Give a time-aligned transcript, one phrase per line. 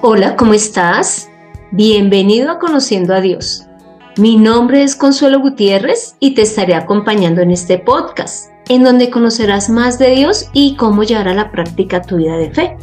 [0.00, 1.28] Hola, ¿cómo estás?
[1.72, 3.66] Bienvenido a Conociendo a Dios.
[4.16, 9.68] Mi nombre es Consuelo Gutiérrez y te estaré acompañando en este podcast, en donde conocerás
[9.68, 12.76] más de Dios y cómo llevar a la práctica tu vida de fe.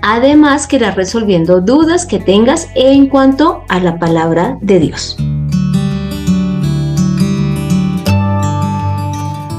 [0.00, 5.16] Además, que irás resolviendo dudas que tengas en cuanto a la palabra de Dios.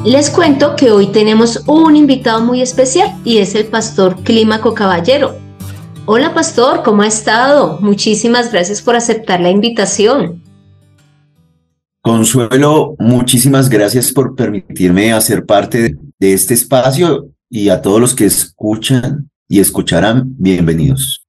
[0.05, 5.48] Les cuento que hoy tenemos un invitado muy especial y es el pastor Clímaco Caballero
[6.11, 7.77] Hola pastor, ¿cómo ha estado?
[7.81, 10.41] Muchísimas gracias por aceptar la invitación.
[12.01, 18.25] Consuelo, muchísimas gracias por permitirme hacer parte de este espacio y a todos los que
[18.25, 21.27] escuchan y escucharán, bienvenidos.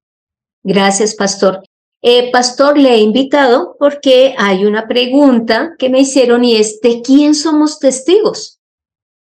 [0.63, 1.63] Gracias, pastor.
[2.01, 7.03] Eh, pastor, le he invitado porque hay una pregunta que me hicieron y es, ¿de
[7.03, 8.61] quién somos testigos?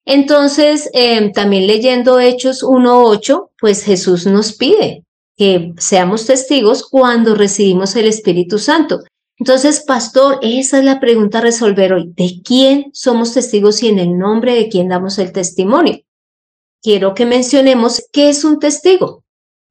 [0.05, 5.07] Entonces, eh, también leyendo Hechos 1.8, pues Jesús nos pide,
[5.41, 9.05] que seamos testigos cuando recibimos el Espíritu Santo.
[9.39, 12.13] Entonces, pastor, esa es la pregunta a resolver hoy.
[12.15, 16.01] ¿De quién somos testigos y en el nombre de quién damos el testimonio?
[16.83, 19.25] Quiero que mencionemos qué es un testigo.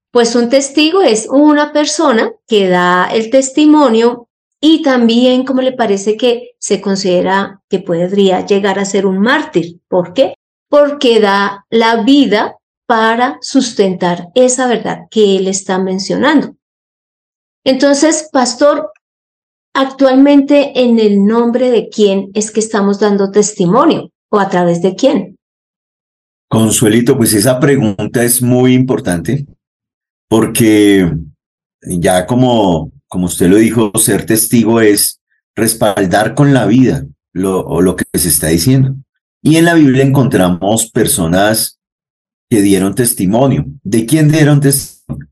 [0.09, 4.27] Pues un testigo es una persona que da el testimonio
[4.59, 9.81] y también, como le parece que se considera que podría llegar a ser un mártir.
[9.87, 10.33] ¿Por qué?
[10.67, 12.58] Porque da la vida
[12.89, 16.55] para sustentar esa verdad que él está mencionando.
[17.63, 18.91] Entonces, pastor,
[19.75, 24.95] actualmente en el nombre de quién es que estamos dando testimonio o a través de
[24.95, 25.35] quién?
[26.49, 29.45] Consuelito, pues esa pregunta es muy importante
[30.27, 31.13] porque
[31.83, 35.21] ya como, como usted lo dijo, ser testigo es
[35.55, 38.95] respaldar con la vida lo, lo que se está diciendo.
[39.43, 41.78] Y en la Biblia encontramos personas
[42.49, 43.65] que dieron testimonio.
[43.83, 45.27] ¿De quién dieron testimonio?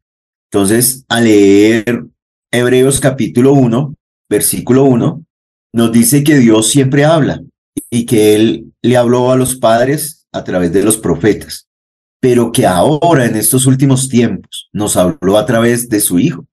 [0.51, 2.05] Entonces, al leer
[2.51, 3.95] Hebreos capítulo 1,
[4.29, 5.25] versículo 1,
[5.73, 7.41] nos dice que Dios siempre habla
[7.89, 11.67] y que Él le habló a los padres a través de los profetas,
[12.21, 16.45] pero que ahora en estos últimos tiempos nos habló a través de su Hijo.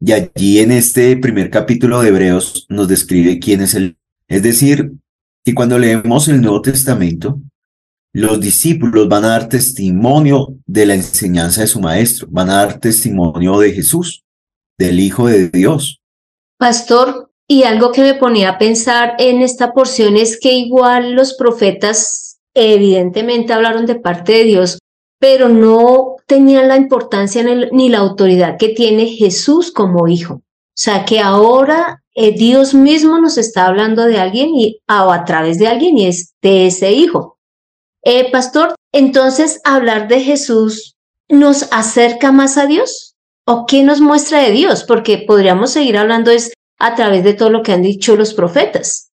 [0.00, 3.96] Y allí en este primer capítulo de Hebreos nos describe quién es Él.
[4.28, 4.92] Es decir,
[5.44, 7.40] que cuando leemos el Nuevo Testamento,
[8.12, 12.78] los discípulos van a dar testimonio de la enseñanza de su maestro, van a dar
[12.78, 14.22] testimonio de Jesús,
[14.78, 16.00] del Hijo de Dios.
[16.58, 21.34] Pastor, y algo que me ponía a pensar en esta porción es que igual los
[21.34, 24.78] profetas evidentemente hablaron de parte de Dios,
[25.18, 30.34] pero no tenían la importancia ni la autoridad que tiene Jesús como hijo.
[30.34, 30.42] O
[30.74, 35.58] sea que ahora eh, Dios mismo nos está hablando de alguien y, o a través
[35.58, 37.31] de alguien y es de ese hijo.
[38.04, 40.96] Eh, pastor, entonces hablar de Jesús
[41.28, 43.14] nos acerca más a Dios
[43.46, 47.50] o qué nos muestra de Dios, porque podríamos seguir hablando es a través de todo
[47.50, 49.10] lo que han dicho los profetas.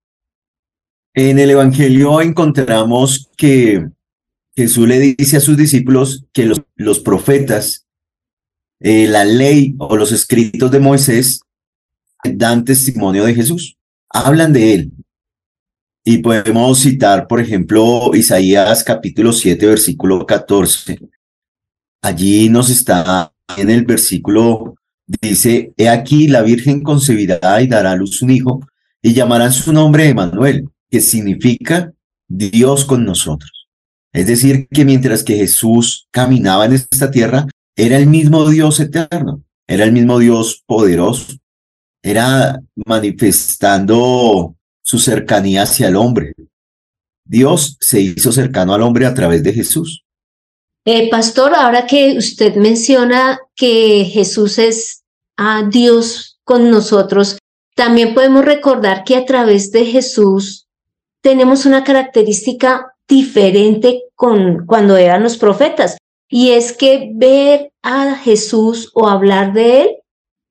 [1.15, 3.89] En el Evangelio encontramos que
[4.57, 6.45] Jesús le dice a sus discípulos que
[6.77, 7.87] los, profetas,
[8.81, 11.41] eh, la ley o los escritos de Moisés
[12.23, 13.77] dan testimonio de Jesús,
[14.09, 14.93] hablan de él,
[16.05, 20.99] y podemos citar, por ejemplo, Isaías capítulo 7, versículo 14.
[22.03, 24.75] Allí nos está en el versículo,
[25.07, 28.61] dice, He aquí la Virgen concebirá y dará a luz un hijo,
[29.01, 31.93] y llamarán su nombre Emanuel, que significa
[32.29, 33.69] Dios con nosotros.
[34.13, 39.43] Es decir, que mientras que Jesús caminaba en esta tierra, era el mismo Dios eterno,
[39.67, 41.33] era el mismo Dios poderoso,
[42.03, 46.35] era manifestando su cercanía hacia el hombre.
[47.25, 50.05] Dios se hizo cercano al hombre a través de Jesús.
[50.85, 55.03] Eh, pastor, ahora que usted menciona que Jesús es
[55.39, 57.39] a Dios con nosotros,
[57.75, 60.67] también podemos recordar que a través de Jesús
[61.23, 65.97] tenemos una característica diferente con cuando eran los profetas,
[66.29, 69.97] y es que ver a Jesús o hablar de él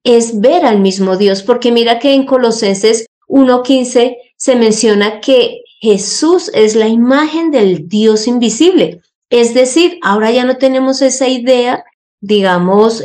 [0.04, 6.52] es ver al mismo Dios, porque mira que en Colosenses 1.15 se menciona que Jesús
[6.54, 9.02] es la imagen del Dios invisible.
[9.32, 11.84] Es decir, ahora ya no tenemos esa idea,
[12.22, 13.04] digamos,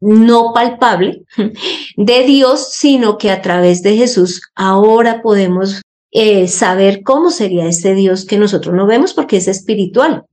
[0.00, 1.22] no palpable
[1.96, 5.80] de Dios, sino que a través de Jesús ahora podemos
[6.10, 10.24] eh, saber cómo sería ese Dios que nosotros no vemos porque es espiritual.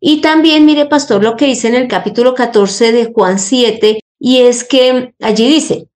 [0.00, 4.38] Y también, mire, pastor, lo que dice en el capítulo 14 de Juan 7, y
[4.38, 5.88] es que allí dice,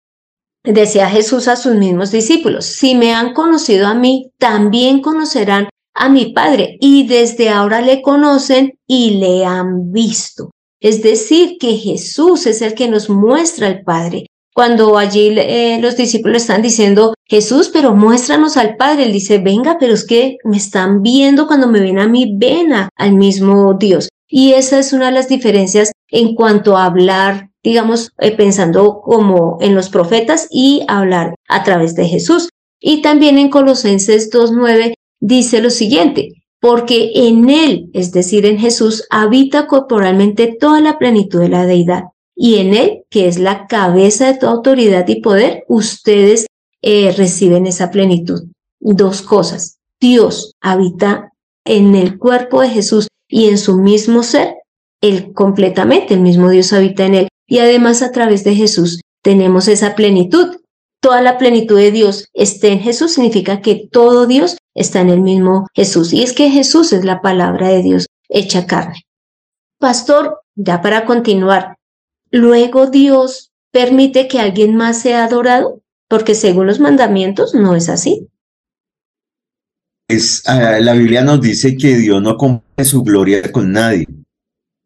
[0.68, 6.10] Decía Jesús a sus mismos discípulos, si me han conocido a mí, también conocerán a
[6.10, 10.50] mi Padre, y desde ahora le conocen y le han visto.
[10.78, 14.26] Es decir, que Jesús es el que nos muestra al Padre.
[14.54, 19.78] Cuando allí eh, los discípulos están diciendo, Jesús, pero muéstranos al Padre, él dice, venga,
[19.80, 24.10] pero es que me están viendo cuando me ven a mí, ven al mismo Dios.
[24.28, 29.58] Y esa es una de las diferencias en cuanto a hablar, digamos, eh, pensando como
[29.60, 32.50] en los profetas y hablar a través de Jesús.
[32.78, 39.04] Y también en Colosenses 2.9 dice lo siguiente, porque en Él, es decir, en Jesús,
[39.10, 42.04] habita corporalmente toda la plenitud de la deidad.
[42.36, 46.46] Y en Él, que es la cabeza de toda autoridad y poder, ustedes
[46.82, 48.44] eh, reciben esa plenitud.
[48.78, 49.78] Dos cosas.
[50.00, 51.32] Dios habita
[51.64, 54.54] en el cuerpo de Jesús y en su mismo ser.
[55.00, 57.28] Él completamente, el mismo Dios habita en Él.
[57.46, 60.58] Y además a través de Jesús tenemos esa plenitud
[61.00, 65.20] toda la plenitud de Dios esté en Jesús, significa que todo Dios está en el
[65.20, 66.12] mismo Jesús.
[66.12, 69.02] Y es que Jesús es la palabra de Dios hecha carne.
[69.78, 71.76] Pastor, ya para continuar,
[72.30, 78.28] luego Dios permite que alguien más sea adorado, porque según los mandamientos no es así.
[80.08, 84.08] Es, ah, la Biblia nos dice que Dios no comparte su gloria con nadie,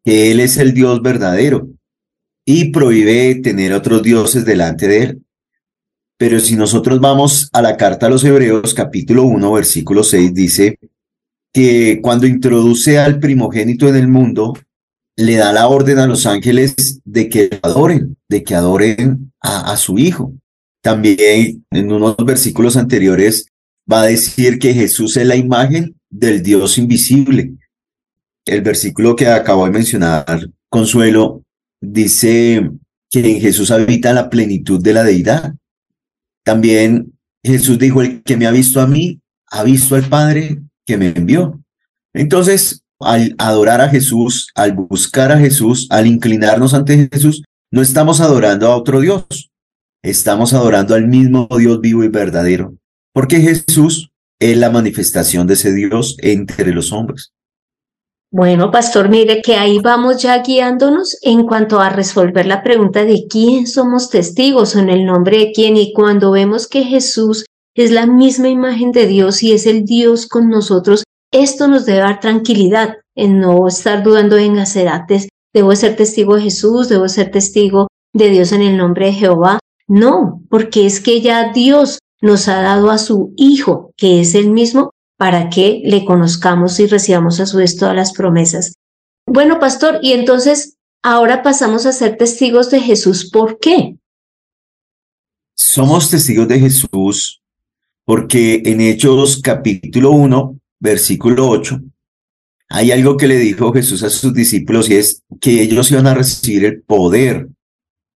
[0.03, 1.69] que Él es el Dios verdadero
[2.45, 5.21] y prohíbe tener otros dioses delante de Él.
[6.17, 10.77] Pero si nosotros vamos a la carta a los Hebreos, capítulo 1, versículo 6, dice
[11.53, 14.53] que cuando introduce al primogénito en el mundo,
[15.15, 19.77] le da la orden a los ángeles de que adoren, de que adoren a, a
[19.77, 20.33] su hijo.
[20.81, 23.52] También en unos versículos anteriores
[23.91, 27.53] va a decir que Jesús es la imagen del Dios invisible.
[28.45, 31.43] El versículo que acabo de mencionar, Consuelo,
[31.81, 32.71] dice
[33.09, 35.53] que en Jesús habita la plenitud de la deidad.
[36.43, 37.13] También
[37.43, 39.21] Jesús dijo, el que me ha visto a mí,
[39.51, 41.61] ha visto al Padre que me envió.
[42.13, 48.21] Entonces, al adorar a Jesús, al buscar a Jesús, al inclinarnos ante Jesús, no estamos
[48.21, 49.51] adorando a otro Dios,
[50.03, 52.75] estamos adorando al mismo Dios vivo y verdadero,
[53.13, 57.31] porque Jesús es la manifestación de ese Dios entre los hombres.
[58.31, 63.27] Bueno, pastor, mire que ahí vamos ya guiándonos en cuanto a resolver la pregunta de
[63.29, 67.45] quién somos testigos o en el nombre de quién y cuando vemos que Jesús
[67.75, 71.99] es la misma imagen de Dios y es el Dios con nosotros, esto nos debe
[71.99, 75.29] dar tranquilidad en no estar dudando en hacer actes.
[75.53, 79.59] Debo ser testigo de Jesús, debo ser testigo de Dios en el nombre de Jehová.
[79.87, 84.49] No, porque es que ya Dios nos ha dado a su Hijo, que es el
[84.49, 88.75] mismo, para que le conozcamos y recibamos a su vez todas las promesas.
[89.27, 93.29] Bueno, pastor, y entonces ahora pasamos a ser testigos de Jesús.
[93.29, 93.97] ¿Por qué?
[95.53, 97.41] Somos testigos de Jesús
[98.05, 101.81] porque en Hechos capítulo 1, versículo 8,
[102.69, 106.13] hay algo que le dijo Jesús a sus discípulos y es que ellos iban a
[106.13, 107.49] recibir el poder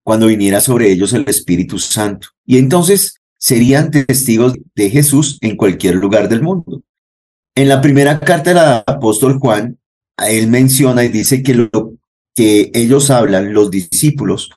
[0.01, 2.30] cuando viniera sobre ellos el Espíritu Santo.
[2.45, 6.81] Y entonces serían testigos de Jesús en cualquier lugar del mundo.
[7.55, 9.77] En la primera carta del apóstol Juan,
[10.27, 11.69] él menciona y dice que lo
[12.35, 14.51] que ellos hablan, los discípulos,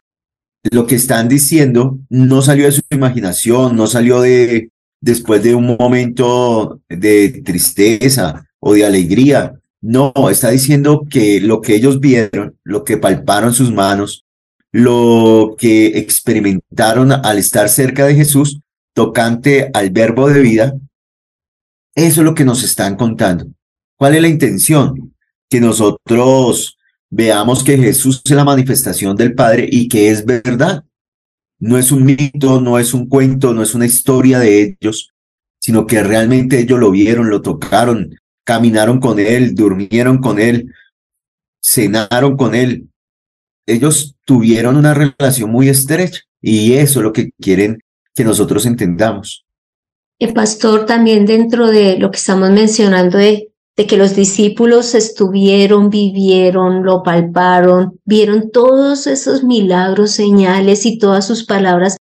[0.70, 5.76] lo que están diciendo no salió de su imaginación, no salió de después de un
[5.78, 9.54] momento de tristeza o de alegría.
[9.80, 14.26] No, está diciendo que lo que ellos vieron, lo que palparon sus manos,
[14.72, 18.60] lo que experimentaron al estar cerca de Jesús,
[19.00, 20.74] tocante al verbo de vida,
[21.94, 23.46] eso es lo que nos están contando.
[23.96, 25.14] ¿Cuál es la intención?
[25.48, 26.76] Que nosotros
[27.08, 30.84] veamos que Jesús es la manifestación del Padre y que es verdad.
[31.58, 35.14] No es un mito, no es un cuento, no es una historia de ellos,
[35.58, 40.74] sino que realmente ellos lo vieron, lo tocaron, caminaron con Él, durmieron con Él,
[41.64, 42.90] cenaron con Él.
[43.66, 47.78] Ellos tuvieron una relación muy estrecha y eso es lo que quieren
[48.14, 49.44] que nosotros entendamos.
[50.18, 53.46] El pastor también dentro de lo que estamos mencionando de,
[53.88, 61.44] que los discípulos estuvieron, vivieron, lo palparon, vieron todos esos milagros, señales y todas sus
[61.44, 61.96] palabras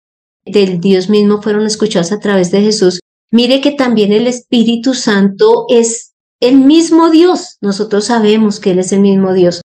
[0.45, 3.01] del Dios mismo fueron escuchadas a través de Jesús.
[3.33, 7.57] Mire que también el Espíritu Santo es el mismo Dios.
[7.61, 9.61] Nosotros sabemos que Él es el mismo Dios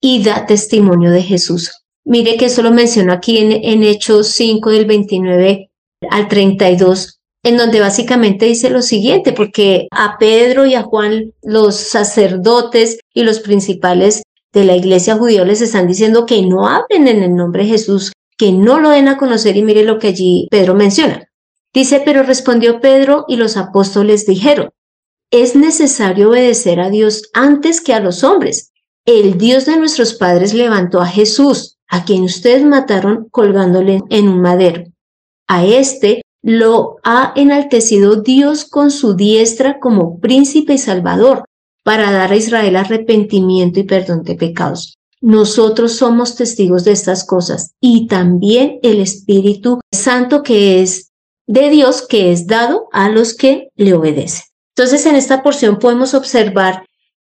[0.00, 1.70] y da testimonio de Jesús.
[2.04, 5.70] Mire que eso lo menciono aquí en, en Hechos 5 del 29
[6.10, 11.76] al 32 en donde básicamente dice lo siguiente, porque a Pedro y a Juan, los
[11.76, 17.22] sacerdotes y los principales de la iglesia judía les están diciendo que no hablen en
[17.22, 20.48] el nombre de Jesús, que no lo den a conocer y mire lo que allí
[20.50, 21.28] Pedro menciona.
[21.74, 24.70] Dice, pero respondió Pedro y los apóstoles dijeron,
[25.30, 28.70] es necesario obedecer a Dios antes que a los hombres.
[29.06, 34.40] el Dios de nuestros padres levantó a Jesús, a quien ustedes mataron colgándole en un
[34.40, 34.84] madero.
[35.48, 41.44] A este lo ha enaltecido Dios con su diestra como príncipe y salvador,
[41.84, 44.96] para dar a Israel arrepentimiento y perdón de pecados.
[45.20, 51.12] Nosotros somos testigos de estas cosas y también el Espíritu Santo que es
[51.46, 54.44] de Dios, que es dado a los que le obedecen.
[54.76, 56.84] Entonces, en esta porción podemos observar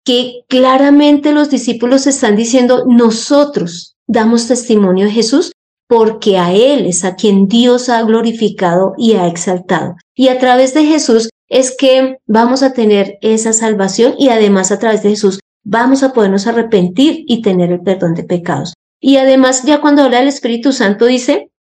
[0.05, 5.51] que claramente los discípulos están diciendo, nosotros damos testimonio de Jesús
[5.93, 9.95] porque a Él es a quien Dios ha glorificado y ha exaltado.
[10.15, 14.79] Y a través de Jesús es que vamos a tener esa salvación y además a
[14.79, 18.73] través de Jesús vamos a podernos arrepentir y tener el perdón de pecados.
[18.99, 21.51] Y además ya cuando habla del Espíritu Santo dice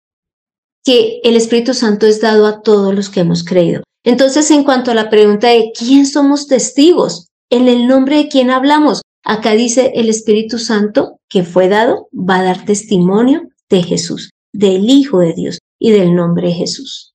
[0.82, 3.82] que el Espíritu Santo es dado a todos los que hemos creído.
[4.02, 8.50] Entonces, en cuanto a la pregunta de quién somos testigos, en el nombre de quién
[8.50, 14.30] hablamos, acá dice el Espíritu Santo que fue dado, va a dar testimonio de Jesús,
[14.52, 17.14] del Hijo de Dios y del nombre de Jesús.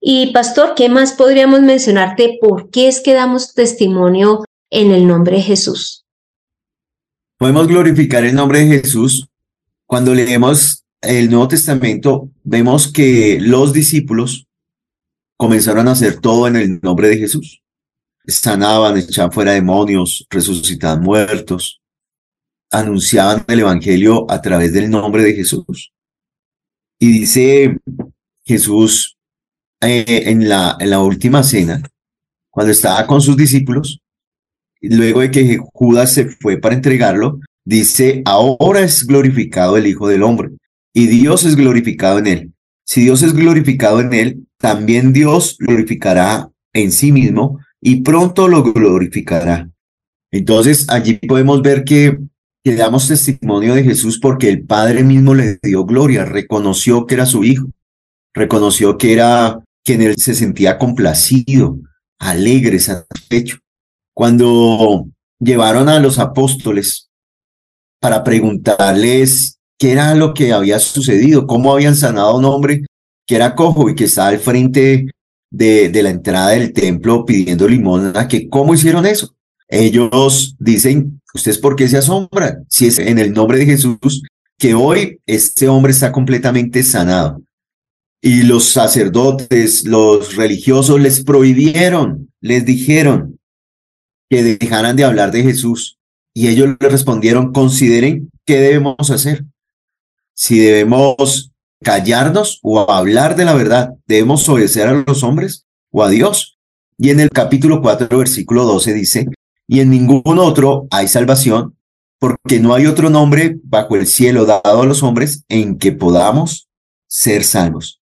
[0.00, 2.38] Y pastor, ¿qué más podríamos mencionarte?
[2.40, 6.04] ¿Por qué es que damos testimonio en el nombre de Jesús?
[7.38, 9.26] Podemos glorificar el nombre de Jesús.
[9.84, 14.46] Cuando leemos el Nuevo Testamento, vemos que los discípulos
[15.36, 17.62] comenzaron a hacer todo en el nombre de Jesús.
[18.26, 21.80] Sanaban, echaban fuera demonios, resucitaban muertos,
[22.70, 25.92] anunciaban el Evangelio a través del nombre de Jesús.
[26.98, 27.78] Y dice
[28.44, 29.16] Jesús
[29.80, 31.82] eh, en, la, en la última cena,
[32.50, 34.00] cuando estaba con sus discípulos,
[34.80, 40.22] luego de que Judas se fue para entregarlo, dice, ahora es glorificado el Hijo del
[40.22, 40.50] Hombre
[40.94, 42.52] y Dios es glorificado en él.
[42.84, 48.62] Si Dios es glorificado en él, también Dios glorificará en sí mismo y pronto lo
[48.62, 49.68] glorificará.
[50.30, 52.18] Entonces allí podemos ver que
[52.66, 57.24] que damos testimonio de Jesús porque el Padre mismo le dio gloria, reconoció que era
[57.24, 57.70] su Hijo,
[58.34, 61.78] reconoció que era quien él se sentía complacido,
[62.18, 63.58] alegre, satisfecho.
[64.12, 65.06] Cuando
[65.38, 67.08] llevaron a los apóstoles
[68.00, 72.84] para preguntarles qué era lo que había sucedido, cómo habían sanado a un hombre
[73.28, 75.06] que era cojo y que estaba al frente
[75.52, 79.35] de, de la entrada del templo pidiendo limosna, que cómo hicieron eso.
[79.68, 82.64] Ellos dicen ¿Ustedes por qué se asombran?
[82.70, 84.22] Si es en el nombre de Jesús
[84.58, 87.42] que hoy este hombre está completamente sanado.
[88.22, 93.38] Y los sacerdotes, los religiosos les prohibieron, les dijeron
[94.30, 95.98] que dejaran de hablar de Jesús.
[96.32, 99.44] Y ellos le respondieron, consideren qué debemos hacer.
[100.34, 101.52] Si debemos
[101.84, 106.58] callarnos o hablar de la verdad, debemos obedecer a los hombres o a Dios.
[106.96, 109.26] Y en el capítulo 4, versículo 12 dice,
[109.68, 111.76] y en ningún otro hay salvación,
[112.18, 116.68] porque no hay otro nombre bajo el cielo dado a los hombres en que podamos
[117.08, 118.00] ser salvos.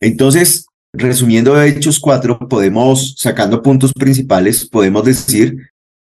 [0.00, 5.56] Entonces, resumiendo Hechos 4, podemos, sacando puntos principales, podemos decir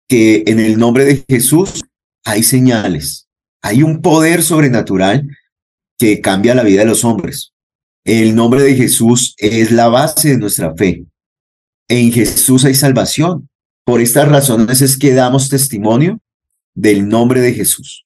[0.08, 1.84] que en el nombre de Jesús
[2.26, 3.28] hay señales,
[3.62, 5.28] hay un poder sobrenatural
[5.98, 7.54] que cambia la vida de los hombres.
[8.06, 11.06] El nombre de Jesús es la base de nuestra fe.
[11.88, 13.50] En Jesús hay salvación.
[13.86, 16.20] Por estas razones es que damos testimonio
[16.74, 18.06] del nombre de Jesús.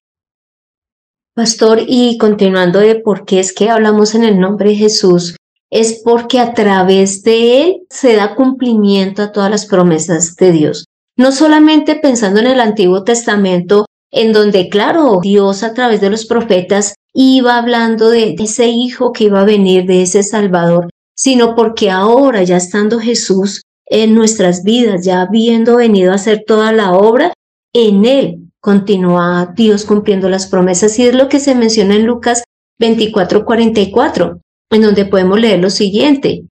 [1.36, 5.36] Pastor, y continuando de por qué es que hablamos en el nombre de Jesús,
[5.70, 10.86] es porque a través de él se da cumplimiento a todas las promesas de Dios.
[11.16, 16.26] No solamente pensando en el Antiguo Testamento, en donde, claro, Dios a través de los
[16.26, 21.92] profetas iba hablando de ese hijo que iba a venir, de ese Salvador, sino porque
[21.92, 27.34] ahora, ya estando Jesús, en nuestras vidas, ya habiendo venido a hacer toda la obra,
[27.74, 32.44] en Él continúa Dios cumpliendo las promesas y es lo que se menciona en Lucas
[32.80, 34.40] 24, 44,
[34.72, 36.44] en donde podemos leer lo siguiente.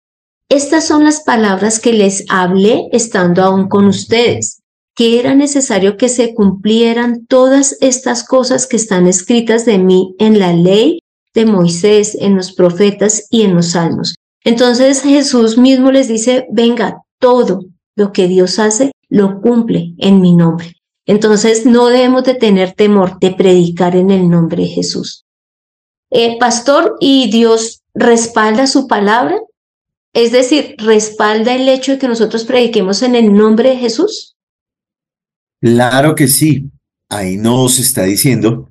[0.49, 4.63] Estas son las palabras que les hablé estando aún con ustedes,
[4.95, 10.39] que era necesario que se cumplieran todas estas cosas que están escritas de mí en
[10.39, 11.01] la ley
[11.35, 14.15] de Moisés, en los profetas y en los salmos.
[14.45, 17.65] Entonces Jesús mismo les dice, venga, todo
[17.97, 20.75] lo que Dios hace lo cumple en mi nombre.
[21.07, 25.25] Entonces no debemos de tener temor de predicar en el nombre de Jesús.
[26.11, 29.39] El pastor y Dios respalda su palabra,
[30.13, 34.37] es decir, respalda el hecho de que nosotros prediquemos en el nombre de Jesús.
[35.61, 36.71] Claro que sí.
[37.09, 38.69] Ahí nos está diciendo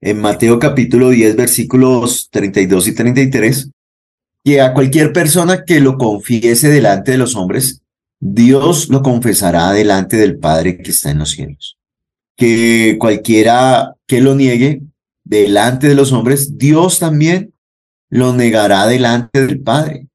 [0.00, 3.70] en Mateo capítulo 10 versículos 32 y 33
[4.46, 7.82] que a cualquier persona que lo confiese delante de los hombres,
[8.20, 11.76] Dios lo confesará delante del Padre que está en los cielos.
[12.38, 14.82] que cualquiera que lo niegue
[15.24, 17.54] delante de los hombres, Dios también
[18.08, 20.06] lo negará delante del Padre.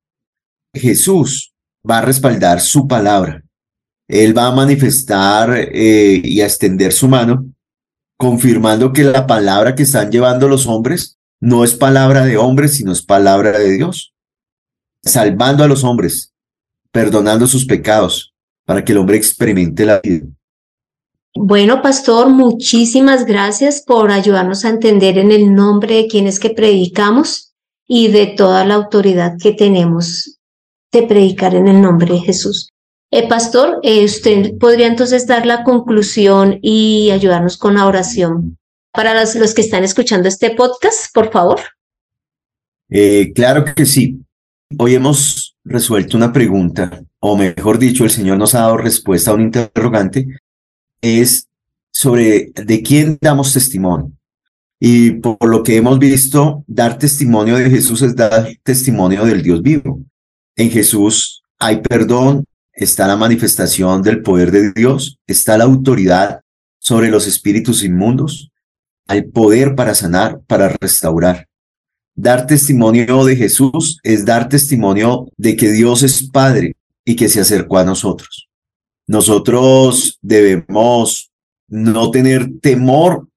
[0.74, 1.52] Jesús
[1.88, 3.44] va a respaldar su palabra.
[4.08, 7.48] Él va a manifestar eh, y a extender su mano,
[8.18, 12.92] confirmando que la palabra que están llevando los hombres no es palabra de hombres, sino
[12.92, 14.14] es palabra de Dios,
[15.04, 16.34] salvando a los hombres,
[16.92, 18.34] perdonando sus pecados,
[18.66, 20.26] para que el hombre experimente la vida.
[21.34, 27.54] Bueno, pastor, muchísimas gracias por ayudarnos a entender en el nombre de quienes que predicamos
[27.88, 30.40] y de toda la autoridad que tenemos
[30.92, 32.70] de predicar en el nombre de Jesús.
[33.12, 38.58] Eh, pastor, eh, usted podría entonces dar la conclusión y ayudarnos con la oración
[38.94, 41.60] para los, los que están escuchando este podcast, por favor.
[42.90, 44.20] Eh, claro que sí.
[44.78, 49.34] Hoy hemos resuelto una pregunta, o mejor dicho, el Señor nos ha dado respuesta a
[49.34, 50.28] un interrogante,
[51.02, 51.48] es
[51.92, 54.12] sobre de quién damos testimonio.
[54.80, 59.62] Y por lo que hemos visto, dar testimonio de Jesús es dar testimonio del Dios
[59.62, 60.02] vivo.
[60.56, 66.42] En Jesús hay perdón, está la manifestación del poder de Dios, está la autoridad
[66.80, 68.52] sobre los espíritus inmundos,
[69.08, 71.48] al poder para sanar, para restaurar.
[72.16, 76.76] Dar testimonio de Jesús es dar testimonio de que Dios es Padre
[77.06, 78.50] y que se acercó a nosotros.
[79.08, 81.32] Nosotros debemos
[81.68, 83.28] no tener temor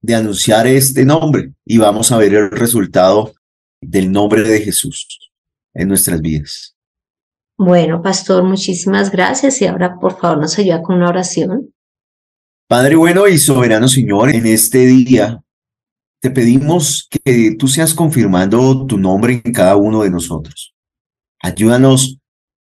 [0.00, 3.32] de anunciar este nombre y vamos a ver el resultado
[3.80, 5.30] del nombre de Jesús
[5.74, 6.76] en nuestras vidas.
[7.58, 11.74] Bueno, pastor, muchísimas gracias y ahora por favor nos ayuda con una oración.
[12.66, 15.42] Padre bueno y soberano Señor, en este día
[16.20, 20.74] te pedimos que tú seas confirmando tu nombre en cada uno de nosotros.
[21.40, 22.18] Ayúdanos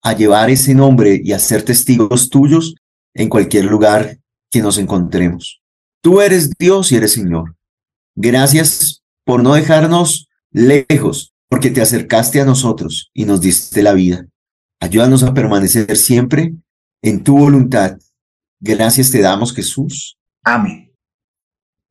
[0.02, 2.74] a llevar ese nombre y a ser testigos tuyos
[3.14, 4.18] en cualquier lugar
[4.50, 5.62] que nos encontremos.
[6.02, 7.56] Tú eres Dios y eres Señor.
[8.16, 14.26] Gracias por no dejarnos lejos, porque te acercaste a nosotros y nos diste la vida.
[14.80, 16.54] Ayúdanos a permanecer siempre
[17.02, 17.98] en tu voluntad.
[18.60, 20.18] Gracias te damos, Jesús.
[20.42, 20.81] Amén.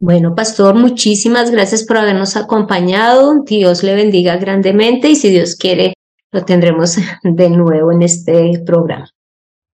[0.01, 3.43] Bueno, pastor, muchísimas gracias por habernos acompañado.
[3.45, 5.93] Dios le bendiga grandemente y si Dios quiere,
[6.31, 9.07] lo tendremos de nuevo en este programa.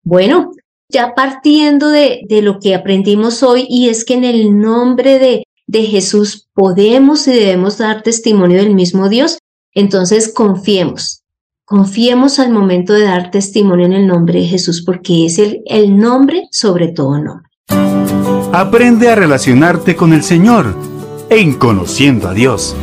[0.04, 0.52] Bueno,
[0.90, 5.44] ya partiendo de, de lo que aprendimos hoy y es que en el nombre de,
[5.68, 9.38] de Jesús podemos y debemos dar testimonio del mismo Dios,
[9.76, 11.22] entonces confiemos,
[11.66, 15.96] confiemos al momento de dar testimonio en el nombre de Jesús porque es el, el
[15.96, 18.14] nombre sobre todo nombre.
[18.58, 20.78] Aprende a relacionarte con el Señor
[21.30, 22.74] en Conociendo a Dios.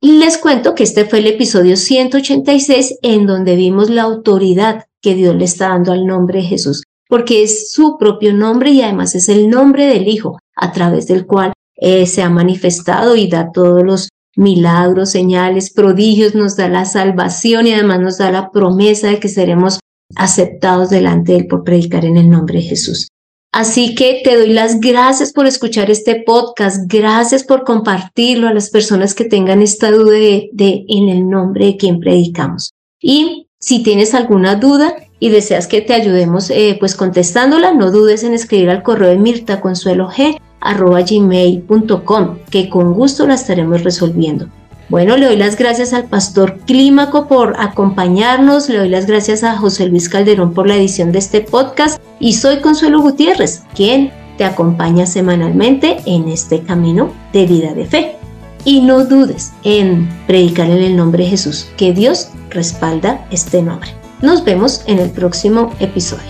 [0.00, 5.34] Les cuento que este fue el episodio 186 en donde vimos la autoridad que Dios
[5.34, 9.28] le está dando al nombre de Jesús, porque es su propio nombre y además es
[9.28, 13.82] el nombre del Hijo a través del cual eh, se ha manifestado y da todos
[13.82, 19.18] los milagros, señales, prodigios, nos da la salvación y además nos da la promesa de
[19.18, 19.80] que seremos
[20.16, 23.08] aceptados delante de Él por predicar en el nombre de Jesús.
[23.52, 28.68] Así que te doy las gracias por escuchar este podcast, gracias por compartirlo a las
[28.70, 30.50] personas que tengan esta duda de,
[30.88, 32.72] en el nombre de quien predicamos.
[33.00, 38.22] Y si tienes alguna duda y deseas que te ayudemos eh, pues contestándola, no dudes
[38.22, 44.48] en escribir al correo de Mirta Consuelo G gmail.com, que con gusto la estaremos resolviendo.
[44.88, 49.58] Bueno, le doy las gracias al pastor Clímaco por acompañarnos, le doy las gracias a
[49.58, 54.46] José Luis Calderón por la edición de este podcast y soy Consuelo Gutiérrez, quien te
[54.46, 58.16] acompaña semanalmente en este camino de vida de fe.
[58.64, 63.90] Y no dudes en predicar en el nombre de Jesús, que Dios respalda este nombre.
[64.22, 66.24] Nos vemos en el próximo episodio.